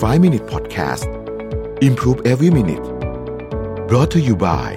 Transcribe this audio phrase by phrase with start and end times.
[0.00, 1.04] 5 Minute Podcast
[1.82, 2.82] Improve Every Minute
[3.86, 4.70] brought to you by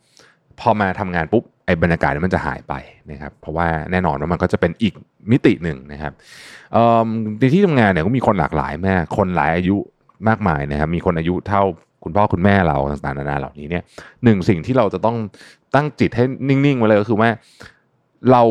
[0.60, 1.44] พอมาทำงานปุ๊บ
[1.82, 2.74] บรรยากาศมันจะหายไป
[3.10, 4.94] นะครับเพราะว่าแน่นอนว่ามันก็จะเป็นอีก
[5.30, 6.12] มิติหนึ่งนะครับ
[7.38, 9.76] ในที่ทำงานเนี่ยก็มีคนหลากหลายแม่คนหลายอายุ
[10.28, 11.62] มากมายนะครับมีคนอายุเท่า
[12.04, 13.82] คุณพ่อคุณแม่เราต่างๆนานาเหล่านี้เนี่ย
[14.24, 15.16] หนึ่งสิ่งที่เราจะต้อง
[15.74, 17.28] ตั้งจิตให้นิ่งๆไว้เลยก็คือว่า
[18.32, 18.42] เรา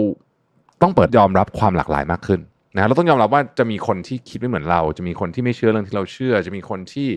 [0.81, 2.39] ต้องเปิดยอมรับความหลากหลายมากขึ้น
[2.75, 7.09] นะเราต้องยอมรับว่าจะมีคนที่คิดไม่เหมือนเรา จะมีคนที่ไม่เชื่อเรื่องที่เราเชื่อ จะมีคนที่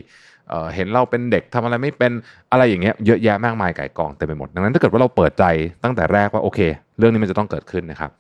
[0.75, 2.13] เห็นเราเป็นเด็กทำอะไรไม่เป็น
[2.53, 5.45] อะไรอย่างเงี้ยเยอะแยะมากมายไก่กองเต็มไปหมดดังนั้นถ้าเกิดว่าเราเปิดใจ
[5.85, 6.61] ตั้งแต่แรกว่าโอเค
[6.99, 8.11] เรื่องนี้มันจะต้องเกิดขึ้นนะครับ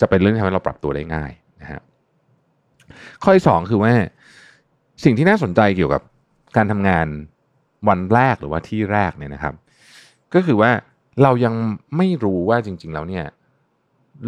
[0.00, 1.80] จะเป็นเรื่องที่ทำให้เราปรับตัวได้ง่ายนะฮะ
[3.22, 3.92] ข้อที่สองคือว่า
[5.04, 6.02] สิ่งที่น่าสนใจเกี่ยวกับ
[6.56, 7.06] การทำงาน
[7.88, 9.54] วันแรกหรือว่าที่แรกเนี่ยนะครับ
[10.34, 10.70] ก็คือว่า
[11.22, 11.54] เรายัง
[11.96, 13.24] ไม่รู้ว่าจริง ๆ แล้วเนี่ย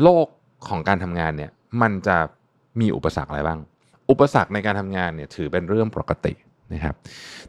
[0.02, 0.26] โลก
[0.68, 1.50] ของการทำงานเนี่ย
[1.82, 2.16] มันจะ
[2.80, 3.58] มีอุปสรรคอะไรบ้าง
[4.10, 6.32] อุปสรรคในการทำงานเนี่ยถือเป็นเรื่องปกติ
[6.72, 6.94] นะครับ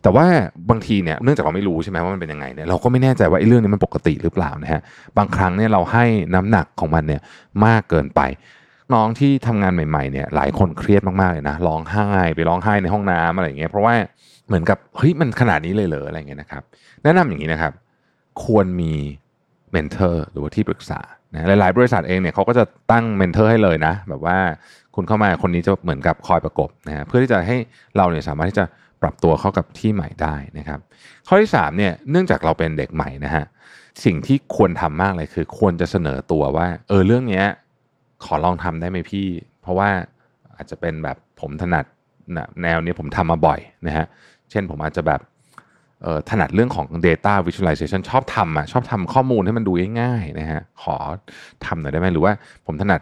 [0.02, 0.26] แต่ว่า
[0.70, 4.82] บางทีเนี่ยเนื่องจากเราไม่รู้ใช่ไหมว่ามันเป็นยังไงเนี่ยเราก็ไม่แน่ใจว่าไอ้เรื่องนี้มันปกติหรือเปล่านะฮะ
[5.18, 7.22] บางครั้งเนี่ยเราให้น้ำหนักของมันเนี่ย
[7.66, 8.22] มากเกินไป
[8.94, 13.94] น้องที่ทำงานใหม่ๆเนี่ยหลายคนเครียดมากๆเลยนะร้องไห้ไปร้องไห้ในห้องน้ำอะไรอย่างเงี้ยเพราะว่า
[14.48, 16.64] เหมือนกับเฮ้ยมันขนาดนี้เลยเหรออะไรเงี้ยนะครับ
[17.04, 17.74] แนะนำอย่างนี้นะครับ
[18.44, 18.94] ควรมี
[19.72, 21.00] mentor หรือว่าที่ปรึกษา
[21.34, 24.38] นะหลายๆบริษัทเองเนี่ยเขาก็จะตั้ง mentor ให้เลยนะ แบบว่า
[24.96, 27.58] คุณเข้ามาคนนี้จะเหมือนกับคอยประกบนะฮะเพื่อที่จะให้
[27.98, 28.66] เราเนี่ยสามารถที่จะ
[29.06, 30.80] ปรับตัวเข้ากับที่ใหม่ได้นะครับ
[31.28, 33.46] ข้อที่3เนี่ยเนื่องจากเราเป็นเด็กใหม่นะฮะ
[34.06, 37.46] สิ่งที่ควรทำมากเลยคือ ควรจะเสนอตัวว่า เออเรื่องเนี้ย
[38.26, 39.28] ขอลองทำได้ไหมพี่
[39.62, 39.90] เพราะว่า
[40.56, 41.86] อาจจะเป็นแบบผมถนัด
[42.62, 44.06] แนวนี้ผมทำมาบ่อยนะฮะ
[44.52, 45.22] เช่นผมอาจจะแบบ
[46.30, 49.72] ถนัดเรื่องของ Data Visualization ชอบทำอะชอบทำข้อมูลให้มันดู
[50.02, 50.96] ง่ายๆนะฮะขอ
[51.66, 52.34] ทำหน่อยได้ไหมหรือว่า
[52.66, 53.02] ผมถนัด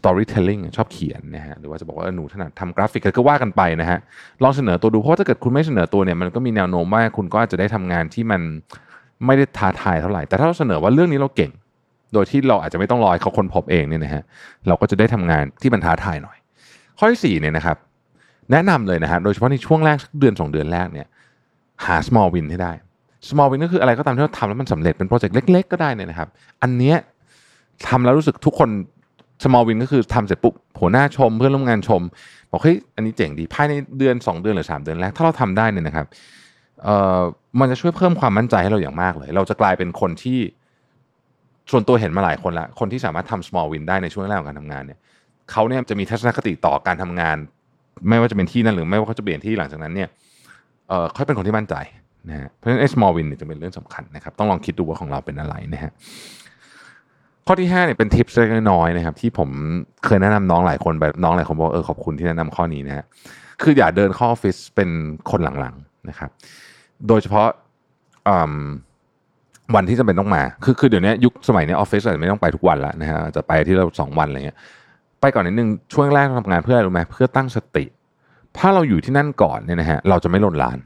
[0.00, 3.98] storytelling ชอบเขียนนะฮะหรือว่าจะบอกว่าหนูถนัดทำกราฟิกก็ว่ากันไปนะฮะ
[4.42, 8.40] ลองเสนอตัวดูเพราะถ้าเกิดคุณไม่เสนอตัวเนี่ยมันก็มีแนวโน้มว่าคุณก็อาจจะได้ทำงานที่มัน
[9.26, 11.50] ไม่ได้ท้าทายเท่าไหร่แต่ถ้าเราเสนอว่าเรื่องนี้เราเก่ง
[12.14, 14.22] โดยที่เราอาจจะไม่ต้องรอเขาคนพบเองเนี่ยนะฮะ
[14.68, 16.36] เราก็จะได้ทำงานที่มันท้าทายหน่อย
[16.98, 17.76] ข้อที่สี่เนี่ยนะครับ
[18.52, 21.06] แนะนำเลยนะฮะโดยเฉพาะในช่วงแรกเดือนสองเดือนแรกเนี่ย
[21.86, 22.72] หา small win ให้ได้
[23.28, 26.28] small win ก็คืออะไรก็ตามที่เราทำแล้วมันสำเร็จเป็นโปรเจกต์เล็ก ๆ ก็ได้เนี่ยนะครับ
[26.62, 26.96] อันเนี้ย
[27.88, 28.68] ทำแล้วรู้สึกทุกคน
[29.42, 32.02] small win ก็คือทำเสร็จปุ๊บหัวหน้าชมเพื่อนร่วมงานชม
[32.50, 36.06] บอกเฮ้ยอันนี้เจ๋งดีภายในเดือน 2 เดือนหรือ 3 เดือนแรกถ้าเราทำได้เนี่ยนะครับ
[36.82, 37.20] เอ่อ
[37.60, 40.38] มันจะช่วยเพิ่มความมั่นใจให้เราอย่างมากเลย เราจะกลายเป็นคนที่
[41.70, 44.98] ส่วนตัวเห็นมาหลายคนละคนที่สามารถทำ small win ได้ในช่วงแรกของการทำงานเนี่ย
[45.50, 47.36] เขาเนี่ยจะมีทัศนคติต่อการทำงาน
[48.08, 50.08] ไม่ว่าจะเป็นที่นั่นหรือไม่ว่าเขาจะเปลี่ยนที่หลังจากนั้นเนี่ย
[50.88, 51.74] เออเขาเป็นคนที่มั่นใจ
[52.28, 55.92] นะฮะเพราะฉะนั้น small win เนี่ยจะเป็นเรื่องสำคัญนะครับต้องลองคิดดูว่าของเราเป็นอะไรนะฮะ
[57.52, 59.48] ข้อที่5เนี่ยเป็นทิปเล็กน้อยนะครับที่ผม
[60.04, 63.04] เคยแนะนำน้องหลายคนแบบน้องหลายคนบอกเออขอบคุณที่แนะนำข้อนี้นะฮะ
[63.62, 64.90] คืออย่าเดินเข้าออฟฟิศเป็น
[65.30, 66.30] คนหลังๆนะครับ
[67.08, 67.48] โดยเฉพาะ
[69.74, 74.58] วันที่จะเป็นต้องมา คือคือเดี๋ยวนี้ยุคสมัยนี้ออฟฟิศอาจจะไม่ต้องไปทุกวันแล้วนะฮะจะไปที่เราสองวันอะไรเงี้ย
[75.20, 77.84] ไปก่อนนิดนึงช่วงแรกทำงานเพื่ออะไรรู้ไหมเพื่อตั้งสติ
[78.58, 80.78] ถ้าเราอยู่ที่นั่นก่อนเนี่ยนะฮะเราจะไม่หล่นลาน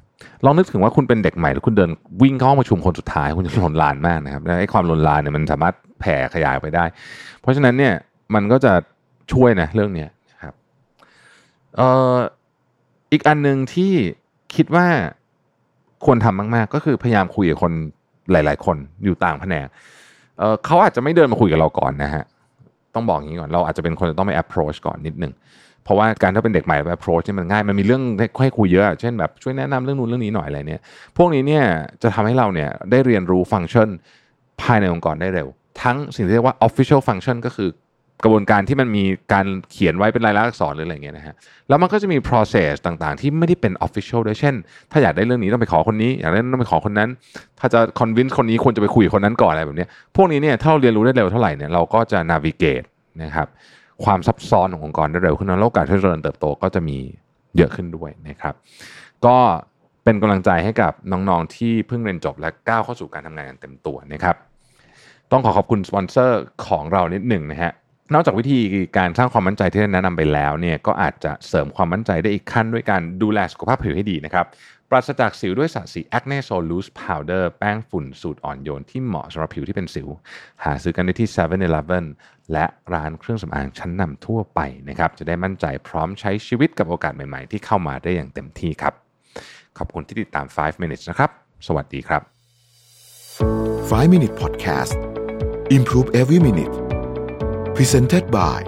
[0.44, 1.90] ลองนึกถึงว่าคุณเป็นเด็กใหม่แล้วคุณเดิน
[2.22, 6.84] วิ่งเข้าห้องประชุมคนสุดท้ายคุณจะหล่นลานมากนะครับไอ้ความหล่นลานเนี่ยมันสามารถแผ่ขยายไปได้
[7.40, 7.94] เพราะฉะนั้นเนี่ย
[8.34, 8.72] มันก็จะ
[9.32, 10.54] ช่วยนะเรื่องนี้นะครับ
[11.76, 12.16] เอ่อ
[13.12, 13.92] อีกอันหนึ่งที่
[14.54, 14.86] คิดว่า
[16.04, 17.72] ควรทำมากๆ ก็คือพยายามคุยกับคน
[18.32, 19.66] หลาย ๆ คนอยู่ต่างแผนก
[20.38, 22.24] เอ่อเขาอาจจะไม่เดินมาคุยกับเราก่อนนะฮะ
[22.94, 25.32] ต้องบอกอย่างนี้ก่อนเราอาจจะเป็นคนต้องไป approach ก่อนนิดนึง
[25.84, 28.02] เพราะว่าการถ้าเป็นเด็กใหม่แบบ approach มันง่ายมันมีเรื่อง
[28.42, 30.80] ให้คุยเยอะ เช่นแบบช่วยแนะนำเรื่องนู้นเรื่องนี้หน่อยอะไรเนี่ย
[31.16, 31.64] พวกนี้เนี่ย
[32.02, 33.88] จะทำให้เราเนี่ยได้เรียนรู้ฟังก์ชัน
[34.62, 35.48] ภายในองค์กรได้เร็ว
[35.82, 37.70] ทั้งสิ่งที่เรียกว่า official function ก็คือ
[38.24, 41.34] กระบวนการที่มันมีการเขียนไว้เป็นลายลักษณ์อักษรหรืออะไรเงี้ยนะฮะ
[41.68, 44.54] แล้วมันก็จะมี process ต่างๆ ที่ไม่ได้เป็น official ด้วย เช่น
[44.92, 47.08] ถ้าอยากได้เรื่องนี้ต้องไปขอคนนี้ อยากได้ต้องไปขอคนนั้น
[47.60, 52.86] ถ้าจะ convince คนนี้ควรจะไปคุยกับคนนั้นก่อนอะไรแบบเนี้ยพวกนี้เนี่ยถ้าเราเรียนรู้ได้เร็วเท่าไหร่เนี่ยเราก็จะ navigate
[53.22, 53.48] นะครับ
[54.04, 56.98] ความซับซ้อนขององค์กรได้เร็วขึ้นแล้วโอกาสที่จะเจริญเติบโตก็จะมี
[57.56, 58.54] เยอะขึ้นด้วยนะครับ
[59.26, 59.36] ก็
[60.04, 64.36] เป็นกำลังใจให้กับน้องๆที่เพิ่งเรียนจบและก้าวเข้าสู่การทำงานกันเต็มตัวนะครับ
[65.30, 67.72] ต้องขอขอบคุณสปอนเซอร์ของเรานิดหนึ่งนะฮะ
[68.12, 68.60] นอกจากวิธี
[68.98, 74.46] การสร้างความมั่นใจที่ได้แนะนำไปแล้วเนี่ยก็อาจจะเสริมความมั่นใจได้อีกขั้นด้วยการดูแลสุขภาพผิวให้ดีนะครับ
[74.90, 80.08] ปราศจากสิวด้วยสารสี Acne So Loose Powder แป้งฝุ่นสูตรอ่อนโยนที่เหมาะสำหรับผิวที่เป็นสิว
[80.64, 82.04] หาซื้อกันได้ที่7 e เ e ่ e อ
[82.52, 88.94] และร้านเครื่องสำอางชั้นนำทั่วไปนะครับ จะได้มั่นใจพร้อมใช้ชีวิตกับโอกาสใหม่ๆ ที่เข้ามาได้อย่างเต็มที่ครับ
[89.78, 91.30] ขอบคุณที่ติดตาม 5 minutes นะครับ
[91.66, 92.22] สวัสดีครับ
[93.90, 94.92] 5 Minute Podcast
[95.76, 96.83] Improve Every Minute
[97.75, 98.59] Presented by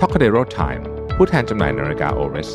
[0.00, 0.82] t o c a d e r o Time
[1.16, 2.50] ผู้แทนจำหน่ายนาฬิกา Oris